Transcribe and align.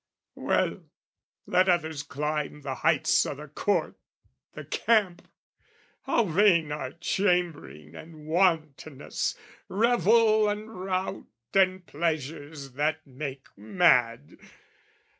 Well, 0.33 0.79
Let 1.45 1.69
others 1.69 2.01
climb 2.01 2.61
the 2.61 2.73
heights 2.73 3.23
o' 3.27 3.35
the 3.35 3.47
court, 3.47 3.97
the 4.53 4.65
camp! 4.65 5.27
How 6.05 6.23
vain 6.25 6.71
are 6.71 6.93
chambering 6.93 7.93
and 7.93 8.25
wantonness, 8.25 9.37
Revel 9.69 10.49
and 10.49 10.83
rout 10.85 11.27
and 11.53 11.85
pleasures 11.85 12.71
that 12.71 13.05
make 13.05 13.49
mad! 13.55 14.39